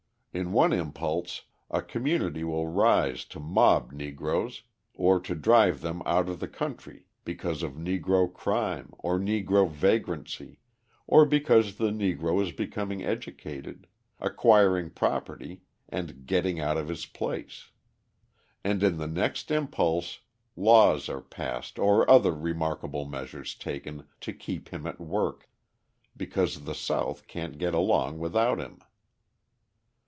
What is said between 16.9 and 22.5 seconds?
place"; and in the next impulse laws are passed or other